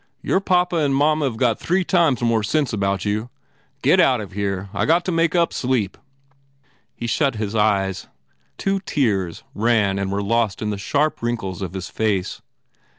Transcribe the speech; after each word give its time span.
Your 0.23 0.39
papa 0.39 0.77
and 0.77 0.95
mamma 0.95 1.29
Ve 1.29 1.37
got 1.37 1.59
three 1.59 1.83
times 1.83 2.23
more 2.23 2.41
sense 2.41 2.73
about 2.73 3.05
you. 3.05 3.29
Get 3.83 3.99
out 3.99 4.19
of 4.19 4.31
here. 4.31 4.67
I 4.73 4.87
got 4.87 5.05
to 5.05 5.11
make 5.11 5.35
up 5.35 5.53
sleep." 5.53 5.95
He 6.95 7.05
shut 7.05 7.35
his 7.35 7.53
eyes. 7.53 8.07
Two 8.57 8.79
tears 8.79 9.43
ran 9.53 9.99
and 9.99 10.11
were 10.11 10.23
lost 10.23 10.59
in 10.59 10.71
the 10.71 10.79
sharp 10.79 11.21
wrinkles 11.21 11.61
of 11.61 11.73
his 11.73 11.87
face. 11.87 12.41